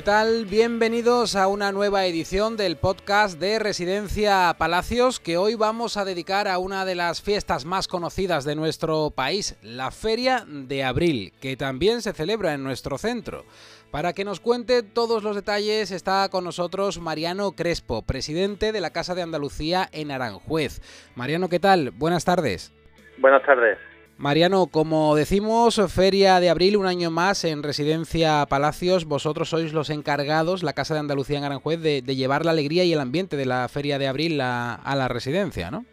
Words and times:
¿Qué 0.00 0.06
tal? 0.06 0.46
Bienvenidos 0.46 1.36
a 1.36 1.46
una 1.46 1.72
nueva 1.72 2.06
edición 2.06 2.56
del 2.56 2.78
podcast 2.78 3.38
de 3.38 3.58
Residencia 3.58 4.54
Palacios 4.56 5.20
que 5.20 5.36
hoy 5.36 5.56
vamos 5.56 5.98
a 5.98 6.06
dedicar 6.06 6.48
a 6.48 6.56
una 6.56 6.86
de 6.86 6.94
las 6.94 7.20
fiestas 7.20 7.66
más 7.66 7.86
conocidas 7.86 8.46
de 8.46 8.54
nuestro 8.54 9.10
país, 9.14 9.58
la 9.62 9.90
Feria 9.90 10.46
de 10.46 10.84
Abril, 10.84 11.34
que 11.42 11.54
también 11.54 12.00
se 12.00 12.14
celebra 12.14 12.54
en 12.54 12.64
nuestro 12.64 12.96
centro. 12.96 13.44
Para 13.90 14.14
que 14.14 14.24
nos 14.24 14.40
cuente 14.40 14.82
todos 14.82 15.22
los 15.22 15.36
detalles 15.36 15.90
está 15.90 16.30
con 16.30 16.44
nosotros 16.44 16.98
Mariano 16.98 17.52
Crespo, 17.52 18.00
presidente 18.00 18.72
de 18.72 18.80
la 18.80 18.94
Casa 18.94 19.14
de 19.14 19.20
Andalucía 19.20 19.86
en 19.92 20.12
Aranjuez. 20.12 20.80
Mariano, 21.14 21.50
¿qué 21.50 21.60
tal? 21.60 21.90
Buenas 21.90 22.24
tardes. 22.24 22.72
Buenas 23.18 23.44
tardes. 23.44 23.76
Mariano, 24.20 24.66
como 24.70 25.16
decimos, 25.16 25.80
Feria 25.88 26.40
de 26.40 26.50
Abril, 26.50 26.76
un 26.76 26.86
año 26.86 27.10
más 27.10 27.42
en 27.42 27.62
Residencia 27.62 28.44
Palacios, 28.50 29.06
vosotros 29.06 29.48
sois 29.48 29.72
los 29.72 29.88
encargados, 29.88 30.62
la 30.62 30.74
Casa 30.74 30.92
de 30.92 31.00
Andalucía 31.00 31.38
en 31.38 31.44
Aranjuez, 31.44 31.80
de, 31.80 32.02
llevar 32.02 32.44
la 32.44 32.50
alegría 32.50 32.84
y 32.84 32.92
el 32.92 33.00
ambiente 33.00 33.38
de 33.38 33.46
la 33.46 33.66
Feria 33.72 33.98
de 33.98 34.08
Abril 34.08 34.38
a, 34.42 34.76
la 34.94 35.08
residencia, 35.08 35.70
¿no? 35.70 35.86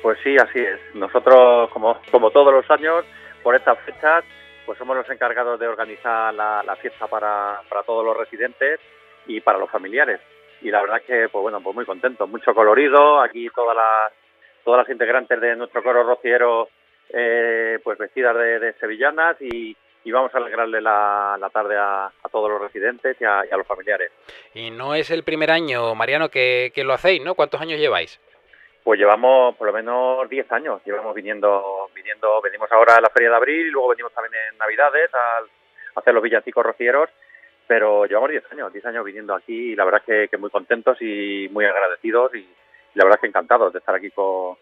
Pues 0.00 0.16
sí, 0.22 0.36
así 0.36 0.60
es. 0.60 0.78
Nosotros, 0.94 1.68
como, 1.72 1.98
como 2.12 2.30
todos 2.30 2.54
los 2.54 2.70
años, 2.70 3.04
por 3.42 3.56
estas 3.56 3.80
fechas, 3.80 4.22
pues 4.64 4.78
somos 4.78 4.96
los 4.96 5.10
encargados 5.10 5.58
de 5.58 5.66
organizar 5.66 6.32
la, 6.34 6.78
fiesta 6.80 7.08
para, 7.08 7.62
para 7.68 7.82
todos 7.82 8.04
los 8.04 8.16
residentes 8.16 8.78
y 9.26 9.40
para 9.40 9.58
los 9.58 9.70
familiares. 9.72 10.20
Y 10.62 10.70
la 10.70 10.82
verdad 10.82 11.02
que, 11.04 11.28
pues 11.32 11.42
bueno, 11.42 11.60
pues 11.60 11.74
muy 11.74 11.84
contentos, 11.84 12.28
mucho 12.30 12.54
colorido, 12.54 13.20
aquí 13.20 13.48
todas 13.52 13.74
las, 13.74 14.12
todas 14.64 14.86
las 14.86 14.88
integrantes 14.88 15.40
de 15.40 15.56
nuestro 15.56 15.82
coro 15.82 16.04
rociero 16.04 16.68
eh, 17.10 17.78
pues 17.82 17.98
vestidas 17.98 18.36
de, 18.36 18.72
sevillanas 18.80 19.36
y, 19.40 19.76
vamos 20.10 20.32
a 20.34 20.38
alegrarle 20.38 20.80
la, 20.80 21.50
tarde 21.52 21.76
a, 21.76 22.10
todos 22.30 22.50
los 22.50 22.60
residentes 22.60 23.16
y 23.20 23.24
a, 23.24 23.44
los 23.56 23.66
familiares. 23.66 24.12
Y 24.54 24.70
no 24.70 24.94
es 24.94 25.10
el 25.10 25.24
primer 25.24 25.50
año, 25.50 25.94
Mariano, 25.94 26.28
que, 26.28 26.72
lo 26.76 26.92
hacéis, 26.92 27.22
¿no? 27.24 27.34
¿Cuántos 27.34 27.60
años 27.60 27.78
lleváis? 27.80 28.20
Pues 28.84 29.00
llevamos 29.00 29.56
por 29.56 29.66
lo 29.66 29.72
menos 29.72 30.28
10 30.28 30.52
años, 30.52 30.80
llevamos 30.84 31.12
viniendo, 31.12 31.90
viniendo, 31.92 32.40
venimos 32.40 32.70
ahora 32.70 32.96
a 32.96 33.00
la 33.00 33.10
Feria 33.10 33.30
de 33.30 33.36
Abril 33.36 33.66
y 33.66 33.70
luego 33.70 33.88
venimos 33.88 34.12
también 34.12 34.34
en 34.52 34.58
Navidades 34.58 35.10
a 35.12 35.98
hacer 35.98 36.14
los 36.14 36.22
villancicos 36.22 36.64
rocieros, 36.64 37.10
pero 37.66 38.06
llevamos 38.06 38.30
10 38.30 38.44
años, 38.52 38.72
10 38.72 38.86
años 38.86 39.04
viniendo 39.04 39.34
aquí 39.34 39.72
y 39.72 39.74
la 39.74 39.84
verdad 39.84 40.02
que, 40.06 40.28
que 40.28 40.36
muy 40.36 40.50
contentos 40.50 40.98
y 41.00 41.48
muy 41.50 41.64
agradecidos 41.64 42.32
y 42.36 42.48
la 42.94 43.04
verdad 43.04 43.18
que 43.20 43.26
encantados 43.26 43.72
de 43.72 43.80
estar 43.80 43.94
aquí 43.96 44.10
con, 44.10 44.56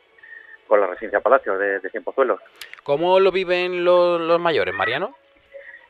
con 0.66 0.80
la 0.80 0.86
residencia 0.86 1.20
Palacio 1.20 1.58
de, 1.58 1.80
de 1.80 1.90
Cienpozuelos. 1.90 2.40
¿Cómo 2.82 3.18
lo 3.20 3.30
viven 3.32 3.84
los, 3.84 4.40
mayores, 4.40 4.74
Mariano? 4.74 5.14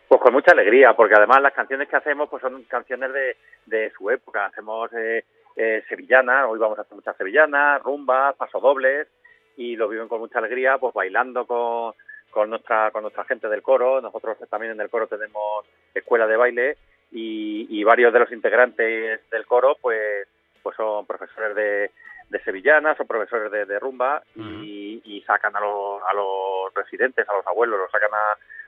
Pues 0.09 0.21
con 0.21 0.33
mucha 0.33 0.53
alegría, 0.53 0.95
porque 0.95 1.15
además 1.15 1.43
las 1.43 1.53
canciones 1.53 1.89
que 1.89 1.97
hacemos 1.97 2.29
pues 2.29 2.41
son 2.41 2.63
canciones 2.65 3.13
de, 3.13 3.37
de 3.67 3.91
su 3.91 4.11
época. 4.11 4.47
Hacemos 4.47 4.93
eh, 4.93 5.25
eh, 5.57 5.83
sevillanas, 5.89 6.47
hoy 6.49 6.59
vamos 6.59 6.79
a 6.79 6.83
hacer 6.83 6.95
muchas 6.95 7.17
sevillanas, 7.17 7.83
rumbas, 7.83 8.37
pasodobles, 8.37 9.09
y 9.57 9.77
lo 9.77 9.89
viven 9.89 10.09
con 10.09 10.21
mucha 10.21 10.39
alegría, 10.39 10.79
pues 10.79 10.95
bailando 10.95 11.47
con, 11.47 11.95
con 12.31 12.51
nuestra 12.51 12.91
con 12.91 13.03
nuestra 13.03 13.25
gente 13.25 13.49
del 13.49 13.63
coro. 13.63 14.01
Nosotros 14.01 14.37
también 14.49 14.73
en 14.73 14.81
el 14.81 14.91
coro 14.91 15.07
tenemos 15.07 15.65
escuela 15.95 16.27
de 16.27 16.37
baile 16.37 16.77
y, 17.11 17.67
y 17.71 17.85
varios 17.85 18.13
de 18.13 18.19
los 18.19 18.33
integrantes 18.33 19.21
del 19.31 19.47
coro, 19.47 19.77
pues 19.81 20.29
pues 20.63 20.77
son 20.77 21.07
profesores 21.07 21.55
de, 21.55 21.91
de 22.29 22.41
sevillanas 22.43 22.99
o 22.99 23.05
profesores 23.05 23.51
de, 23.51 23.79
rumba 23.79 24.23
y, 24.37 25.23
sacan 25.27 25.55
a 25.57 25.61
los, 25.61 26.03
a 26.03 26.13
los 26.13 26.75
residentes, 26.75 27.29
a 27.29 27.35
los 27.35 27.47
abuelos, 27.47 27.79
los 27.79 27.91
sacan 27.91 28.11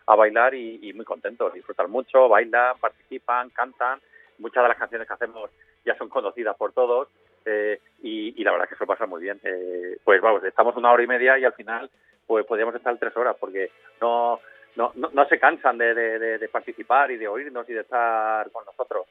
a, 0.06 0.14
bailar 0.14 0.54
y, 0.54 0.92
muy 0.94 1.04
contentos, 1.04 1.52
disfrutan 1.52 1.90
mucho, 1.90 2.28
bailan, 2.28 2.78
participan, 2.78 3.50
cantan. 3.50 4.00
Muchas 4.38 4.62
de 4.62 4.68
las 4.68 4.78
canciones 4.78 5.08
que 5.08 5.14
hacemos 5.14 5.50
ya 5.84 5.96
son 5.96 6.10
conocidas 6.10 6.54
por 6.56 6.72
todos 6.72 7.08
eh, 7.46 7.80
y, 8.02 8.44
la 8.44 8.52
verdad 8.52 8.68
que 8.68 8.74
eso 8.74 8.86
pasa 8.86 9.06
muy 9.06 9.22
bien. 9.22 9.40
Eh, 9.42 9.98
pues 10.04 10.20
vamos, 10.20 10.44
estamos 10.44 10.76
una 10.76 10.92
hora 10.92 11.02
y 11.02 11.06
media 11.06 11.38
y 11.38 11.44
al 11.44 11.54
final 11.54 11.90
pues 12.26 12.44
podríamos 12.44 12.74
estar 12.74 12.96
tres 12.98 13.16
horas 13.16 13.36
porque 13.38 13.70
no, 14.00 14.40
no, 14.74 14.92
no, 14.94 15.28
se 15.28 15.38
cansan 15.38 15.78
de, 15.78 15.94
de 15.94 16.48
participar 16.48 17.10
y 17.10 17.16
de 17.16 17.28
oírnos 17.28 17.68
y 17.68 17.72
de 17.72 17.80
estar 17.80 18.50
con 18.50 18.64
nosotros. 18.64 19.06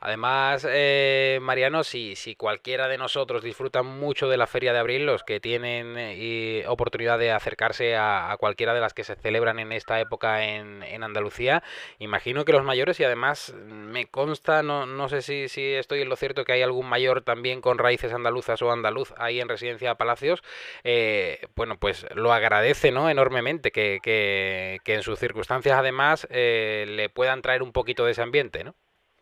Además, 0.00 0.66
eh, 0.68 1.38
Mariano, 1.40 1.84
si, 1.84 2.16
si 2.16 2.34
cualquiera 2.34 2.88
de 2.88 2.98
nosotros 2.98 3.42
disfruta 3.42 3.82
mucho 3.82 4.28
de 4.28 4.36
la 4.36 4.46
Feria 4.46 4.72
de 4.72 4.78
Abril, 4.78 5.06
los 5.06 5.22
que 5.22 5.40
tienen 5.40 5.94
eh, 5.96 6.64
oportunidad 6.68 7.18
de 7.18 7.32
acercarse 7.32 7.96
a, 7.96 8.36
cualquiera 8.38 8.74
de 8.74 8.80
las 8.80 8.94
que 8.94 9.04
se 9.04 9.16
celebran 9.16 9.58
en 9.58 9.72
esta 9.72 10.00
época 10.00 10.44
en, 10.44 10.82
en, 10.82 11.02
Andalucía, 11.02 11.62
imagino 11.98 12.44
que 12.44 12.52
los 12.52 12.64
mayores, 12.64 12.98
y 13.00 13.04
además 13.04 13.54
me 13.54 14.06
consta, 14.06 14.62
no, 14.62 14.86
no 14.86 15.08
sé 15.08 15.22
si, 15.22 15.48
si 15.48 15.74
estoy 15.74 16.02
en 16.02 16.08
lo 16.08 16.16
cierto, 16.16 16.44
que 16.44 16.52
hay 16.52 16.62
algún 16.62 16.88
mayor 16.88 17.22
también 17.22 17.60
con 17.60 17.78
raíces 17.78 18.12
andaluzas 18.12 18.60
o 18.62 18.70
andaluz 18.72 19.12
ahí 19.16 19.40
en 19.40 19.48
Residencia 19.48 19.94
Palacios, 19.94 20.42
eh, 20.82 21.46
bueno, 21.56 21.78
pues 21.78 22.06
lo 22.14 22.32
agradece 22.32 22.90
¿no? 22.90 23.08
enormemente 23.10 23.70
que, 23.70 24.00
que, 24.02 24.78
que 24.84 24.94
en 24.94 25.02
sus 25.02 25.18
circunstancias 25.18 25.78
además 25.78 26.26
le 26.30 27.08
puedan 27.08 27.42
traer 27.42 27.62
un 27.62 27.72
poquito 27.72 28.04
de 28.04 28.12
ese 28.12 28.22
ambiente, 28.22 28.64
¿no? 28.64 28.74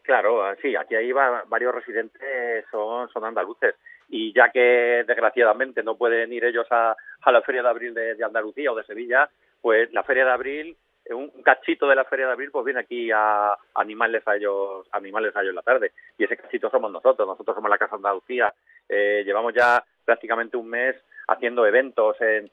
Claro, 0.02 0.44
ah, 0.44 0.56
sí, 0.60 0.74
aquí 0.74 0.96
hay 0.96 1.12
varios 1.12 1.74
residentes 1.74 2.64
son, 2.70 3.08
son 3.08 3.24
andaluces 3.24 3.76
y 4.08 4.32
ya 4.34 4.50
que 4.50 5.04
desgraciadamente 5.06 5.82
no 5.82 5.96
pueden 5.96 6.32
ir 6.32 6.44
ellos 6.44 6.66
a, 6.70 6.94
a 7.22 7.32
la 7.32 7.40
Feria 7.42 7.62
de 7.62 7.68
Abril 7.68 7.94
de, 7.94 8.22
Andalucía 8.22 8.72
o 8.72 8.74
de 8.74 8.84
Sevilla, 8.84 9.30
pues 9.60 9.92
la 9.92 10.02
Feria 10.02 10.24
de 10.24 10.32
Abril, 10.32 10.76
un 11.10 11.30
cachito 11.42 11.88
de 11.88 11.94
la 11.94 12.04
Feria 12.04 12.26
de 12.26 12.32
Abril, 12.32 12.50
pues 12.50 12.64
viene 12.64 12.80
aquí 12.80 13.10
a, 13.10 13.56
animarles 13.74 14.26
a 14.26 14.36
ellos, 14.36 14.86
animarles 14.92 15.34
a 15.34 15.40
ellos 15.40 15.52
en 15.52 15.56
la 15.56 15.62
tarde. 15.62 15.92
Y 16.18 16.24
ese 16.24 16.36
cachito 16.36 16.68
somos 16.68 16.92
nosotros, 16.92 17.26
nosotros 17.26 17.54
somos 17.54 17.70
la 17.70 17.78
Casa 17.78 17.96
Andalucía. 17.96 18.52
Eh, 18.88 19.22
llevamos 19.24 19.54
ya 19.54 19.82
prácticamente 20.04 20.56
un 20.56 20.68
mes 20.68 20.96
haciendo 21.28 21.64
eventos 21.64 22.20
en, 22.20 22.50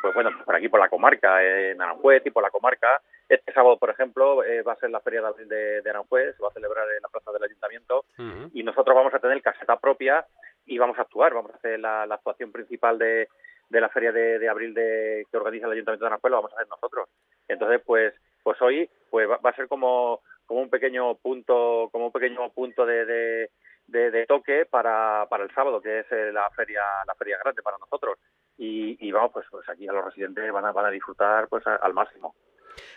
pues 0.00 0.14
bueno, 0.14 0.30
por 0.44 0.56
aquí 0.56 0.68
por 0.68 0.80
la 0.80 0.88
comarca, 0.88 1.42
en 1.42 1.80
Aranjuez 1.80 2.22
y 2.26 2.30
por 2.30 2.42
la 2.42 2.50
comarca, 2.50 3.00
este 3.28 3.52
sábado, 3.52 3.78
por 3.78 3.90
ejemplo, 3.90 4.42
eh, 4.44 4.62
va 4.62 4.72
a 4.72 4.76
ser 4.76 4.90
la 4.90 5.00
Feria 5.00 5.20
de 5.20 5.26
Abril 5.28 5.48
de, 5.48 5.90
Aranjuez, 5.90 6.36
se 6.36 6.42
va 6.42 6.48
a 6.48 6.52
celebrar 6.52 6.86
en 6.90 7.02
la 7.02 7.08
plaza 7.08 7.32
del 7.32 7.44
Ayuntamiento 7.44 8.04
y 8.52 8.62
nosotros 8.62 8.94
vamos 8.94 9.14
a 9.14 9.18
tener 9.18 9.40
caseta 9.40 9.78
propia 9.78 10.26
y 10.66 10.78
vamos 10.78 10.98
a 10.98 11.02
actuar, 11.02 11.34
vamos 11.34 11.52
a 11.52 11.56
hacer 11.56 11.78
la, 11.78 12.02
actuación 12.02 12.52
principal 12.52 12.98
de, 12.98 13.28
la 13.70 13.88
Feria 13.88 14.12
de, 14.12 14.48
Abril 14.48 14.74
de, 14.74 15.26
que 15.30 15.36
organiza 15.36 15.66
el 15.66 15.72
Ayuntamiento 15.72 16.04
de 16.04 16.08
Aranjuez, 16.08 16.30
lo 16.30 16.36
vamos 16.36 16.52
a 16.52 16.56
hacer 16.56 16.68
nosotros. 16.68 17.08
Entonces, 17.48 17.80
pues 17.84 18.14
pues 18.42 18.60
hoy 18.60 18.88
pues 19.10 19.28
va, 19.28 19.38
a 19.42 19.54
ser 19.54 19.68
como, 19.68 20.20
como 20.46 20.60
un 20.60 20.70
pequeño 20.70 21.14
punto 21.16 21.88
como 21.92 22.06
un 22.06 22.12
pequeño 22.12 22.50
punto 22.50 22.84
de, 22.84 23.48
de, 23.86 24.26
toque 24.26 24.66
para, 24.66 25.26
para 25.28 25.44
el 25.44 25.54
sábado, 25.54 25.80
que 25.80 26.00
es 26.00 26.06
eh, 26.12 26.32
la 26.32 26.48
feria 26.50 26.82
la 27.06 27.14
feria 27.14 27.38
grande 27.42 27.62
para 27.62 27.78
nosotros. 27.78 28.18
Y, 28.58 28.96
y 29.00 29.12
vamos, 29.12 29.30
pues, 29.32 29.46
pues 29.50 29.68
aquí 29.68 29.88
a 29.88 29.92
los 29.92 30.04
residentes 30.04 30.52
van 30.52 30.64
a, 30.64 30.72
van 30.72 30.86
a 30.86 30.90
disfrutar 30.90 31.48
pues 31.48 31.66
al 31.66 31.94
máximo. 31.94 32.34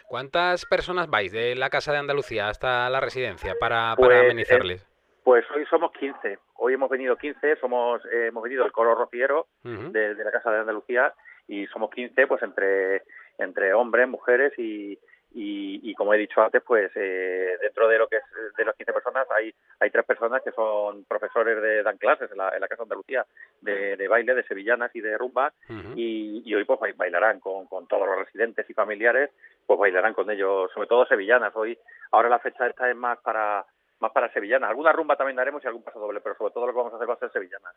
¿Cuántas 0.07 0.65
personas 0.65 1.09
vais 1.09 1.31
de 1.31 1.55
la 1.55 1.69
Casa 1.69 1.91
de 1.91 1.97
Andalucía 1.99 2.47
hasta 2.47 2.89
la 2.89 2.99
residencia 2.99 3.55
para, 3.59 3.95
para 3.95 4.07
pues, 4.07 4.19
amenizarles? 4.21 4.83
Eh, 4.83 4.95
pues 5.23 5.43
hoy 5.55 5.65
somos 5.65 5.91
15. 5.93 6.37
Hoy 6.57 6.73
hemos 6.73 6.89
venido 6.89 7.17
15, 7.17 7.55
somos 7.57 8.03
eh, 8.05 8.27
hemos 8.27 8.43
venido 8.43 8.63
el 8.63 8.71
coro 8.71 8.93
rociero 8.93 9.47
de, 9.63 10.13
la 10.13 10.31
Casa 10.31 10.51
de 10.51 10.59
Andalucía 10.59 11.13
y 11.47 11.65
somos 11.67 11.89
15 11.89 12.27
pues 12.27 12.43
entre 12.43 13.03
entre 13.39 13.73
hombres, 13.73 14.07
mujeres 14.07 14.53
y, 14.57 14.97
y, 15.37 15.93
como 15.95 16.13
he 16.13 16.17
dicho 16.17 16.41
antes, 16.41 16.63
pues 16.65 16.91
eh, 16.95 17.57
dentro 17.61 17.89
de 17.89 17.97
lo 17.97 18.07
que 18.07 18.17
es 18.17 18.23
de 18.57 18.63
las 18.63 18.75
15 18.75 18.93
personas 18.93 19.27
hay 19.31 19.53
hay 19.79 19.89
tres 19.91 20.05
personas 20.05 20.41
que 20.41 20.51
son 20.51 21.03
profesores 21.03 21.61
de 21.61 21.83
dan 21.83 21.97
clases 21.97 22.31
en 22.31 22.37
la, 22.37 22.49
en 22.49 22.61
la 22.61 22.67
Casa 22.67 22.83
de 22.83 22.85
Andalucía 22.85 23.25
de, 23.61 23.97
de, 23.97 24.07
baile, 24.07 24.33
de 24.33 24.43
sevillanas 24.43 24.95
y 24.95 25.01
de 25.01 25.17
rumba 25.17 25.51
y, 25.95 26.41
y, 26.45 26.55
hoy 26.55 26.63
pues 26.63 26.95
bailarán 26.95 27.41
con, 27.41 27.65
con 27.67 27.85
todos 27.87 28.07
los 28.07 28.19
residentes 28.19 28.69
y 28.69 28.73
familiares, 28.73 29.31
pues 29.65 29.77
bailarán 29.77 30.13
con 30.13 30.29
ellos, 30.31 30.71
sobre 30.73 30.87
todo 30.87 31.05
sevillanas. 31.05 31.53
Hoy 31.55 31.77
ahora 32.11 32.29
la 32.29 32.39
fecha 32.39 32.67
esta 32.67 32.89
es 32.89 32.95
más 32.95 33.19
para 33.19 33.65
más 33.99 34.11
para 34.11 34.31
sevillanas. 34.31 34.69
Alguna 34.69 34.91
rumba 34.91 35.15
también 35.15 35.37
daremos 35.37 35.63
y 35.63 35.67
algún 35.67 35.83
paso 35.83 35.99
doble, 35.99 36.21
pero 36.21 36.35
sobre 36.35 36.53
todo 36.53 36.65
lo 36.65 36.73
que 36.73 36.77
vamos 36.77 36.93
a 36.93 36.95
hacer 36.97 37.09
va 37.09 37.13
a 37.13 37.17
ser 37.17 37.31
sevillanas. 37.31 37.73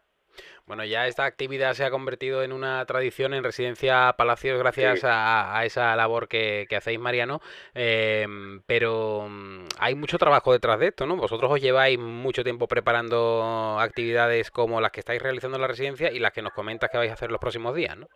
Bueno, 0.67 0.85
ya 0.85 1.06
esta 1.06 1.25
actividad 1.25 1.73
se 1.75 1.85
ha 1.85 1.91
convertido 1.91 2.43
en 2.43 2.53
una 2.53 2.85
tradición 2.87 3.35
en 3.35 3.44
Residencia 3.44 4.12
Palacios 4.17 4.59
gracias 4.59 5.03
a, 5.05 5.65
esa 5.65 5.94
labor 5.97 6.29
que, 6.29 6.67
hacéis, 6.76 6.99
Mariano, 6.99 7.41
em, 7.75 8.61
pero 8.67 9.26
mm, 9.29 9.67
hay 9.79 9.94
mucho 9.94 10.19
trabajo 10.19 10.53
detrás 10.53 10.79
de 10.79 10.88
esto, 10.88 11.06
¿no? 11.06 11.17
Vosotros 11.17 11.50
os 11.50 11.61
lleváis 11.61 11.99
mucho 11.99 12.43
tiempo 12.43 12.67
preparando 12.67 13.79
actividades 13.81 14.50
como 14.50 14.81
las 14.81 14.93
que 14.93 15.00
estáis 15.00 15.23
realizando 15.23 15.56
en 15.56 15.62
la 15.62 15.69
residencia 15.69 16.11
y 16.11 16.19
las 16.19 16.32
que 16.32 16.43
nos 16.43 16.53
comentas 16.53 16.91
que 16.91 16.99
vais 16.99 17.11
a 17.11 17.15
hacer 17.15 17.31
los 17.31 17.41
próximos 17.41 17.75
días, 17.75 17.97
¿no? 17.97 18.09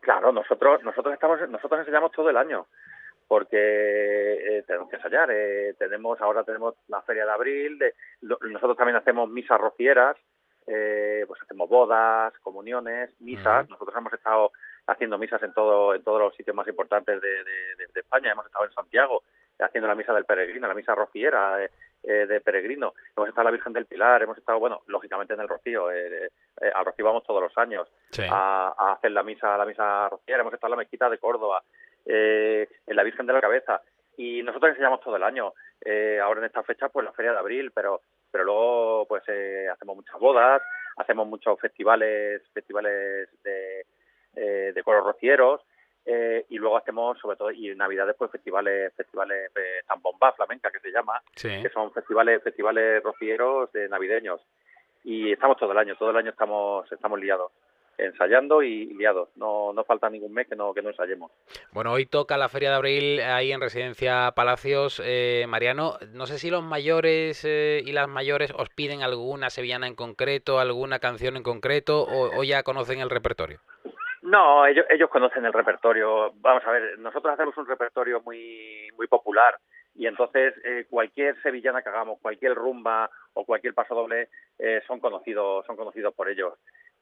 Claro, 0.00 0.32
nosotros 0.32 0.82
nosotros 0.82 1.14
estamos 1.14 1.40
nosotros 1.48 1.80
enseñamos 1.80 2.12
todo 2.12 2.28
el 2.28 2.36
año 2.36 2.66
porque 3.26 3.58
eh, 3.58 4.64
tenemos 4.66 4.88
que 4.88 4.96
ensayar. 4.96 5.30
Eh, 5.30 5.74
tenemos 5.78 6.20
ahora 6.20 6.44
tenemos 6.44 6.74
la 6.88 7.02
feria 7.02 7.24
de 7.24 7.32
abril. 7.32 7.78
De, 7.78 7.94
nosotros 8.22 8.76
también 8.76 8.96
hacemos 8.96 9.28
misas 9.28 9.60
rocieras. 9.60 10.16
Eh, 10.66 11.24
pues 11.26 11.42
hacemos 11.42 11.68
bodas, 11.68 12.32
comuniones, 12.40 13.10
misas. 13.20 13.68
Nosotros 13.68 13.96
hemos 13.96 14.12
estado 14.12 14.50
haciendo 14.86 15.18
misas 15.18 15.42
en 15.42 15.52
todo 15.52 15.94
en 15.94 16.02
todos 16.02 16.20
los 16.20 16.34
sitios 16.36 16.56
más 16.56 16.68
importantes 16.68 17.20
de, 17.20 17.28
de, 17.28 18.00
España. 18.00 18.32
Hemos 18.32 18.46
estado 18.46 18.64
en 18.64 18.72
Santiago 18.72 19.22
haciendo 19.58 19.88
la 19.88 19.94
misa 19.94 20.12
del 20.12 20.24
peregrino, 20.24 20.66
la 20.66 20.74
misa 20.74 20.94
rociera. 20.94 21.58
eh, 22.06 22.26
de 22.26 22.40
peregrino. 22.40 22.92
Hemos 23.16 23.28
estado 23.30 23.42
en 23.42 23.52
la 23.52 23.56
Virgen 23.56 23.72
del 23.72 23.86
Pilar, 23.86 24.22
hemos 24.22 24.36
estado, 24.36 24.58
bueno, 24.58 24.82
lógicamente 24.88 25.32
en 25.32 25.40
el 25.40 25.48
Rocío. 25.48 25.90
Eh, 25.90 26.28
eh, 26.60 26.70
al 26.74 26.84
Rocío 26.84 27.04
vamos 27.04 27.24
todos 27.24 27.42
los 27.42 27.56
años 27.56 27.88
a, 28.30 28.92
hacer 28.92 29.12
la 29.12 29.22
misa, 29.22 29.56
la 29.56 29.64
misa 29.64 30.08
rociera. 30.10 30.42
Hemos 30.42 30.52
estado 30.52 30.72
en 30.74 30.78
la 30.78 30.82
mezquita 30.82 31.08
de 31.08 31.18
Córdoba, 31.18 31.62
en 32.94 32.96
la 32.96 33.02
Virgen 33.02 33.26
de 33.26 33.32
la 33.32 33.40
Cabeza. 33.40 33.82
Y 34.16 34.42
nosotros 34.42 34.70
enseñamos 34.70 35.00
todo 35.00 35.16
el 35.16 35.22
año. 35.24 35.52
ahora 36.22 36.40
en 36.40 36.46
esta 36.46 36.62
fecha, 36.62 36.88
pues 36.88 37.04
la 37.04 37.12
Feria 37.12 37.32
de 37.32 37.38
Abril, 37.38 37.72
pero 37.74 38.00
pero 38.30 38.44
luego 38.44 39.06
pues 39.06 39.22
hacemos 39.22 39.96
muchas 39.96 40.18
bodas, 40.18 40.62
hacemos 40.96 41.26
muchos 41.28 41.58
festivales, 41.60 42.42
festivales 42.52 43.28
de, 43.44 44.72
de 44.72 44.82
coros 44.82 45.04
rocieros 45.04 45.60
eh, 46.06 46.44
y 46.50 46.58
luego 46.58 46.76
hacemos 46.76 47.18
sobre 47.18 47.38
todo 47.38 47.50
y 47.50 47.70
en 47.70 47.78
navidades 47.78 48.14
pues 48.18 48.30
festivales 48.30 48.92
festivales 48.94 49.54
de 49.54 49.82
zambomba 49.86 50.32
flamenca 50.32 50.70
que 50.70 50.80
se 50.80 50.90
llama 50.90 51.22
que 51.34 51.70
son 51.72 51.92
festivales 51.92 52.42
festivales 52.42 53.02
rocieros 53.02 53.72
de 53.72 53.88
navideños 53.88 54.42
y 55.02 55.32
estamos 55.32 55.56
todo 55.56 55.72
el 55.72 55.78
año 55.78 55.96
todo 55.96 56.10
el 56.10 56.18
año 56.18 56.28
estamos 56.28 56.92
estamos 56.92 57.18
liados 57.18 57.52
ensayando 57.98 58.62
y 58.62 58.86
liados 58.94 59.28
no 59.36 59.72
no 59.72 59.84
falta 59.84 60.10
ningún 60.10 60.32
mes 60.32 60.48
que 60.48 60.56
no 60.56 60.72
que 60.74 60.82
no 60.82 60.90
ensayemos 60.90 61.30
bueno 61.72 61.92
hoy 61.92 62.06
toca 62.06 62.36
la 62.36 62.48
feria 62.48 62.70
de 62.70 62.76
abril 62.76 63.20
ahí 63.20 63.52
en 63.52 63.60
residencia 63.60 64.32
Palacios 64.34 65.02
eh, 65.04 65.46
Mariano 65.48 65.98
no 66.12 66.26
sé 66.26 66.38
si 66.38 66.50
los 66.50 66.62
mayores 66.62 67.44
eh, 67.44 67.82
y 67.84 67.92
las 67.92 68.08
mayores 68.08 68.52
os 68.56 68.68
piden 68.70 69.02
alguna 69.02 69.50
sevillana 69.50 69.86
en 69.86 69.94
concreto 69.94 70.58
alguna 70.58 70.98
canción 70.98 71.36
en 71.36 71.42
concreto 71.42 72.06
o 72.08 72.42
ya 72.44 72.62
conocen 72.62 73.00
el 73.00 73.10
repertorio 73.10 73.60
no, 74.24 74.64
ellos, 74.64 74.86
ellos 74.88 75.10
conocen 75.10 75.44
el 75.44 75.52
repertorio. 75.52 76.32
Vamos 76.36 76.62
a 76.66 76.70
ver, 76.70 76.98
nosotros 76.98 77.34
hacemos 77.34 77.54
un 77.58 77.66
repertorio 77.66 78.22
muy, 78.22 78.88
muy 78.96 79.06
popular 79.06 79.58
y 79.94 80.06
entonces 80.06 80.54
eh, 80.64 80.86
cualquier 80.88 81.40
sevillana 81.42 81.82
que 81.82 81.90
hagamos, 81.90 82.18
cualquier 82.20 82.54
rumba 82.54 83.10
o 83.34 83.44
cualquier 83.44 83.74
paso 83.74 83.94
doble 83.94 84.30
eh, 84.58 84.80
son 84.86 84.98
conocidos, 84.98 85.66
son 85.66 85.76
conocidos 85.76 86.14
por 86.14 86.30
ellos. 86.30 86.54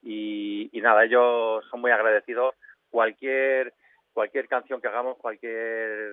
Y, 0.03 0.71
nada, 0.83 1.05
ellos 1.05 1.65
son 1.71 1.81
muy 1.81 1.91
agradecidos. 1.91 2.55
Cualquier 2.91 3.73
cualquier 4.13 4.47
canción 4.47 4.81
que 4.81 4.89
hagamos, 4.89 5.17
cualquier 5.17 6.11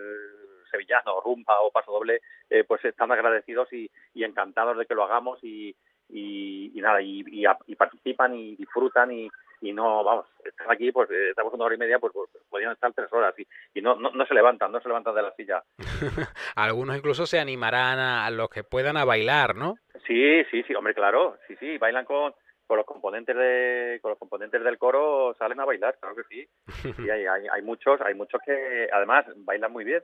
sevillano, 0.72 1.20
rumba 1.20 1.60
o 1.60 1.72
paso 1.72 1.92
doble, 1.92 2.22
eh, 2.50 2.64
pues 2.64 2.86
están 2.86 3.12
agradecidos 3.12 3.72
y, 3.74 3.92
y, 4.14 4.24
encantados 4.24 4.78
de 4.78 4.86
que 4.86 4.96
lo 4.96 5.04
hagamos 5.04 5.44
y, 5.44 5.76
y, 6.10 6.72
nada, 6.76 7.02
y, 7.02 7.24
y, 7.28 7.76
participan 7.76 8.36
y 8.36 8.56
disfrutan 8.56 9.12
y, 9.12 9.30
y 9.62 9.74
no, 9.74 10.04
vamos, 10.04 10.26
están 10.44 10.72
aquí, 10.72 10.92
pues 10.92 11.10
eh, 11.12 11.30
estamos 11.30 11.54
una 11.54 11.66
hora 11.66 11.76
y 11.76 11.78
media, 11.78 12.00
pues, 12.00 12.14
pues 12.14 12.30
podrían 12.50 12.74
estar 12.74 12.92
tres 12.94 13.12
horas 13.12 13.34
y, 13.38 13.48
y 13.74 13.82
no, 13.82 13.96
no, 13.96 14.26
se 14.26 14.34
levantan, 14.34 14.72
no 14.72 14.80
se 14.82 14.88
levantan 14.88 15.16
de 15.16 15.22
la 15.22 15.34
silla. 15.34 15.64
Algunos 16.56 16.98
incluso 16.98 17.26
se 17.26 17.40
animarán 17.40 18.00
a, 18.00 18.30
los 18.32 18.50
que 18.50 18.64
puedan 18.64 18.98
a 18.98 19.06
bailar, 19.06 19.56
¿no? 19.56 19.76
Sí, 20.08 20.44
sí, 20.50 20.64
sí, 20.64 20.74
hombre, 20.74 20.94
claro, 20.94 21.38
sí, 21.48 21.56
sí, 21.60 21.78
bailan 21.78 22.06
con, 22.06 22.34
con 22.69 22.77
los 22.77 22.86
componentes 22.86 23.36
de 23.36 23.98
con 24.00 24.12
los 24.12 24.19
componentes 24.19 24.63
del 24.63 24.77
coro 24.77 25.36
salen 25.39 25.60
a 25.60 25.66
bailar 25.66 25.98
claro 26.00 26.16
que 26.16 26.24
sí 26.30 26.48
y 27.04 27.10
hay, 27.10 27.25
hay, 27.25 27.48
hay 27.51 27.62
muchos 27.63 28.00
hay 28.01 28.13
muchos 28.13 28.39
que 28.45 28.88
además 28.94 29.25
bailan 29.38 29.71
muy 29.71 29.83
bien 29.83 30.04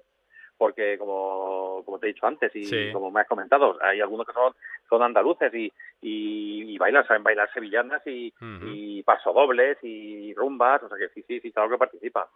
porque 0.57 0.97
como, 0.97 1.83
como 1.85 1.99
te 1.99 2.07
he 2.07 2.13
dicho 2.13 2.25
antes 2.25 2.51
y 2.55 2.91
como 2.93 3.11
me 3.11 3.19
has 3.19 3.27
comentado, 3.27 3.77
hay 3.81 3.99
algunos 3.99 4.25
que 4.25 4.31
son, 4.31 4.53
son 4.89 5.03
andaluces 5.03 5.53
y, 5.53 5.69
y, 6.01 6.77
bailan, 6.77 7.05
saben 7.05 7.23
bailar 7.23 7.51
sevillanas 7.53 8.01
y, 8.07 8.33
y 8.63 9.03
pasodobles 9.03 9.77
y 9.81 10.33
rumbas, 10.33 10.81
o 10.81 10.87
sea 10.87 10.97
que 10.97 11.09
sí, 11.09 11.25
sí, 11.27 11.41
sí, 11.41 11.51
claro 11.51 11.69
que 11.69 11.77
participa. 11.77 12.29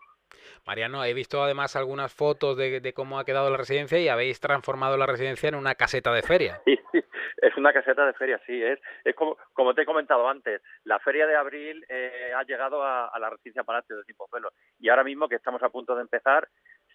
Mariano, 0.68 1.04
he 1.06 1.14
visto 1.14 1.42
además 1.42 1.78
algunas 1.78 2.14
fotos 2.14 2.58
de, 2.58 2.82
de, 2.82 2.94
cómo 2.94 3.20
ha 3.20 3.26
quedado 3.26 3.50
la 3.50 3.56
residencia 3.56 4.00
y 4.00 4.10
habéis 4.10 4.42
transformado 4.42 4.98
la 4.98 5.06
residencia 5.06 5.48
en 5.48 5.56
una 5.56 5.76
caseta 5.76 6.12
de 6.12 6.22
feria. 6.22 6.62
es 7.42 7.56
una 7.58 7.74
caseta 7.74 8.06
de 8.06 8.14
feria, 8.14 8.40
sí, 8.46 8.62
es, 8.62 8.80
es 9.04 9.16
como, 9.16 9.38
como 9.54 9.74
te 9.74 9.84
he 9.84 9.86
comentado 9.86 10.28
antes, 10.28 10.62
la 10.84 11.00
feria 11.00 11.28
de 11.28 11.36
abril 11.36 11.86
eh, 11.90 12.32
ha 12.36 12.44
llegado 12.44 12.84
a, 12.84 13.12
la 13.20 13.30
residencia 13.30 13.64
Palacio 13.64 13.98
de 13.98 14.04
Pelo 14.32 14.52
y 14.80 14.90
ahora 14.90 15.04
mismo 15.04 15.28
que 15.28 15.36
estamos 15.36 15.62
a 15.64 15.70
punto 15.70 15.96
de 15.96 16.02
empezar, 16.02 16.48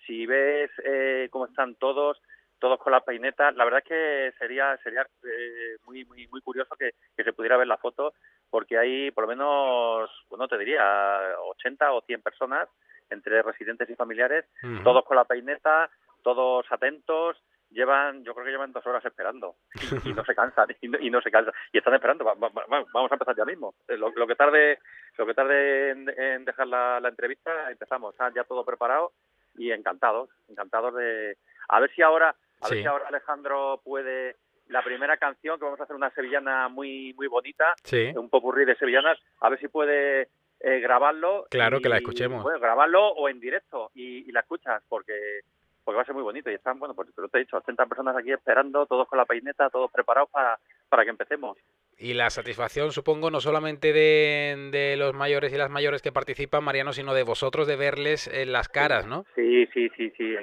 si 0.06 0.26
ves 0.26 0.70
eh, 0.84 1.28
cómo 1.30 1.46
están 1.46 1.74
todos, 1.76 2.20
todos 2.58 2.78
con 2.78 2.92
la 2.92 3.00
peineta, 3.00 3.52
la 3.52 3.64
verdad 3.64 3.82
es 3.84 3.88
que 3.88 4.38
sería 4.38 4.76
sería 4.78 5.02
eh, 5.02 5.76
muy 5.86 6.04
muy 6.04 6.26
muy 6.28 6.40
curioso 6.40 6.74
que, 6.76 6.92
se 7.16 7.32
pudiera 7.32 7.56
ver 7.56 7.66
la 7.66 7.78
foto, 7.78 8.14
porque 8.50 8.78
hay 8.78 9.10
por 9.10 9.24
lo 9.24 9.28
menos, 9.28 10.10
bueno, 10.28 10.48
te 10.48 10.58
diría, 10.58 11.36
80 11.40 11.92
o 11.92 12.02
100 12.02 12.22
personas 12.22 12.68
entre 13.10 13.42
residentes 13.42 13.88
y 13.90 13.94
familiares, 13.94 14.46
todos 14.82 15.04
con 15.04 15.16
la 15.16 15.24
peineta, 15.24 15.90
todos 16.22 16.64
atentos, 16.70 17.36
llevan, 17.74 18.24
yo 18.24 18.32
creo 18.32 18.46
que 18.46 18.52
llevan 18.52 18.72
dos 18.72 18.86
horas 18.86 19.04
esperando 19.04 19.56
y, 20.04 20.12
no 20.12 20.24
se 20.24 20.34
cansan 20.34 20.68
y 20.80 21.10
no, 21.10 21.20
se 21.20 21.30
cansan 21.30 21.52
y 21.72 21.78
están 21.78 21.94
esperando. 21.94 22.24
vamos 22.24 23.10
a 23.10 23.14
empezar 23.14 23.36
ya 23.36 23.44
mismo. 23.44 23.74
Eh, 23.88 23.96
lo, 23.96 24.26
que 24.26 24.36
tarde, 24.36 24.78
lo 25.18 25.26
que 25.26 25.34
tarde 25.34 25.90
en, 25.90 26.44
dejar 26.44 26.66
la, 26.68 27.00
la, 27.00 27.08
entrevista, 27.08 27.70
empezamos. 27.70 28.14
Ya 28.34 28.44
todo 28.44 28.64
preparado 28.64 29.12
y 29.56 29.70
encantados, 29.70 30.30
encantados 30.48 30.94
de 30.94 31.36
a 31.68 31.80
ver 31.80 31.90
si 31.94 32.02
ahora, 32.02 32.34
a 32.60 32.68
ver 32.68 32.78
si 32.80 32.86
ahora 32.86 33.08
Alejandro 33.08 33.80
puede 33.84 34.36
la 34.68 34.82
primera 34.82 35.16
canción 35.18 35.58
que 35.58 35.64
vamos 35.64 35.80
a 35.80 35.84
hacer 35.84 35.96
una 35.96 36.10
sevillana 36.10 36.68
muy 36.68 37.12
muy 37.14 37.26
bonita, 37.26 37.74
un 38.16 38.30
popurrí 38.30 38.64
de 38.64 38.76
sevillanas, 38.76 39.18
a 39.40 39.50
ver 39.50 39.60
si 39.60 39.68
puede 39.68 40.28
eh, 40.60 40.80
grabarlo. 40.80 41.46
Claro, 41.50 41.80
que 41.80 41.88
la 41.88 41.98
escuchemos. 41.98 42.44
grabarlo 42.58 43.08
o 43.08 43.28
en 43.28 43.38
directo 43.40 43.90
y, 43.94 44.30
la 44.32 44.40
escuchas 44.40 44.82
porque 44.88 45.40
porque 45.84 45.96
va 45.96 46.02
a 46.02 46.06
ser 46.06 46.14
muy 46.14 46.22
bonito 46.22 46.50
y 46.50 46.54
están, 46.54 46.78
bueno, 46.78 46.94
pues 46.94 47.14
te 47.14 47.20
lo 47.20 47.28
he 47.32 47.38
dicho, 47.38 47.56
80 47.56 47.86
personas 47.86 48.16
aquí 48.16 48.32
esperando, 48.32 48.86
todos 48.86 49.06
con 49.06 49.18
la 49.18 49.26
peineta, 49.26 49.68
todos 49.70 49.90
preparados 49.90 50.30
para, 50.30 50.58
para 50.88 51.04
que 51.04 51.10
empecemos. 51.10 51.58
Y 51.96 52.14
la 52.14 52.30
satisfacción, 52.30 52.90
supongo, 52.90 53.30
no 53.30 53.40
solamente 53.40 53.92
de, 53.92 54.70
de, 54.72 54.96
los 54.96 55.14
mayores 55.14 55.52
y 55.52 55.56
las 55.56 55.70
mayores 55.70 56.02
que 56.02 56.10
participan, 56.10 56.64
Mariano, 56.64 56.92
sino 56.92 57.14
de 57.14 57.22
vosotros 57.22 57.68
de 57.68 57.76
verles 57.76 58.26
en 58.26 58.52
las 58.52 58.68
caras, 58.68 59.06
¿no? 59.06 59.24
Sí, 59.34 59.66
sí, 59.72 59.88
sí, 59.96 60.12
sí. 60.16 60.34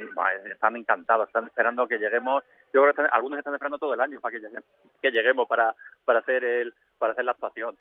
Están 0.50 0.78
encantados, 0.78 1.28
están 1.28 1.48
esperando 1.48 1.88
que 1.88 1.98
lleguemos. 1.98 2.44
Yo 2.74 2.82
creo 2.82 2.94
que 2.94 3.02
algunos 3.12 3.40
están 3.40 3.54
esperando 3.54 3.80
todo 3.80 3.94
el 3.94 4.00
año 4.00 4.22
para 4.22 4.32
que 4.32 4.40
lleguemos, 4.40 4.64
que 5.02 5.12
lleguemos 5.12 5.48
para, 5.48 5.76
para 6.06 6.20
hacer 6.20 6.44
el 6.44 6.74
para 6.98 7.14
hacer 7.14 7.26
la 7.26 7.32
actuación. 7.32 7.76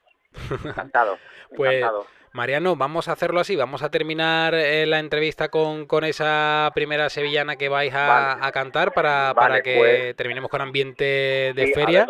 Encantado. 0.65 1.19
pues, 1.57 1.85
Mariano, 2.33 2.77
vamos 2.77 3.09
a 3.09 3.13
hacerlo 3.13 3.41
así. 3.41 3.57
Vamos 3.57 3.83
a 3.83 3.91
terminar 3.91 4.55
eh, 4.55 4.87
la 4.87 4.99
entrevista 5.01 5.49
con, 5.49 5.87
con 5.87 6.05
esa 6.05 6.71
primera 6.75 7.09
sevillana 7.09 7.57
que 7.57 7.69
vais 7.69 7.93
a, 7.95 8.45
a 8.45 8.53
cantar 8.53 8.93
para, 8.93 9.35
para 9.35 9.63
que 9.63 9.77
pues 9.77 10.17
terminemos 10.17 10.51
con 10.51 10.61
ambiente 10.61 11.53
de 11.55 11.73
feria. 11.75 12.07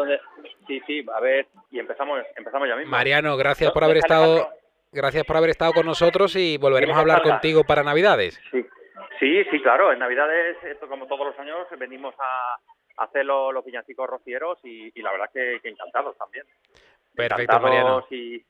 Sí, 0.66 0.80
sí, 0.86 1.04
a 1.12 1.20
ver, 1.20 1.48
y 1.70 1.80
empezamos, 1.80 2.20
empezamos 2.36 2.68
ya 2.68 2.76
mismo. 2.76 2.90
Mariano, 2.90 3.36
gracias 3.36 3.72
por 3.72 3.82
haber 3.82 3.96
estado, 3.96 4.48
gracias 4.92 5.24
por 5.24 5.36
haber 5.36 5.50
estado 5.50 5.72
con 5.72 5.86
nosotros 5.86 6.36
y 6.36 6.58
volveremos 6.58 6.96
a 6.96 7.00
hablar 7.00 7.22
contigo 7.22 7.64
para 7.64 7.82
Navidades. 7.82 8.40
Sí, 8.52 8.64
sí, 9.18 9.44
sí, 9.50 9.60
claro, 9.62 9.92
en 9.92 9.98
Navidades, 9.98 10.62
esto 10.62 10.86
como 10.86 11.06
todos 11.06 11.26
los 11.26 11.38
años, 11.40 11.66
venimos 11.76 12.14
a, 12.20 12.58
hacer 13.02 13.24
los, 13.24 13.52
los 13.52 13.64
villancicos 13.64 14.08
rocieros 14.08 14.58
y, 14.62 15.00
la 15.00 15.10
verdad 15.10 15.30
que, 15.32 15.60
encantados 15.64 16.16
también. 16.18 16.44
Perfecto, 17.14 17.60
Mariano. 17.60 18.06
Y, 18.10 18.44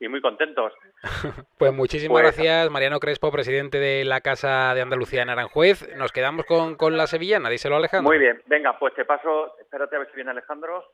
y 0.00 0.08
muy 0.08 0.20
contentos. 0.20 0.72
pues 1.58 1.72
muchísimas 1.72 2.22
pues 2.22 2.36
gracias, 2.36 2.70
Mariano 2.70 2.98
Crespo, 2.98 3.30
presidente 3.30 3.78
de 3.78 4.04
la 4.04 4.20
Casa 4.20 4.74
de 4.74 4.82
Andalucía 4.82 5.22
en 5.22 5.30
Aranjuez. 5.30 5.88
Nos 5.96 6.12
quedamos 6.12 6.44
con, 6.46 6.76
con 6.76 6.96
la 6.96 7.06
sevillana, 7.06 7.48
díselo 7.48 7.76
Alejandro. 7.76 8.10
Muy 8.10 8.18
bien, 8.18 8.42
venga, 8.46 8.78
pues 8.78 8.94
te 8.94 9.04
paso, 9.04 9.56
espérate 9.58 9.96
a 9.96 10.00
ver 10.00 10.08
si 10.08 10.16
viene 10.16 10.32
Alejandro. 10.32 10.84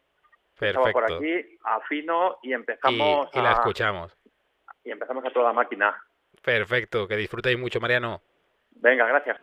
Perfecto. 0.58 0.92
por 0.92 1.04
aquí, 1.04 1.56
afino 1.62 2.38
y 2.42 2.52
empezamos. 2.52 3.28
Y, 3.32 3.40
la 3.40 3.52
escuchamos. 3.52 4.12
Y 4.84 4.90
empezamos 4.90 5.25
a 5.25 5.30
toda 5.30 5.52
máquina. 5.52 5.96
Perfecto, 6.42 7.06
que 7.06 7.16
disfrutéis 7.16 7.58
mucho, 7.58 7.80
Mariano. 7.80 8.20
Venga, 8.72 9.06
gracias. 9.06 9.38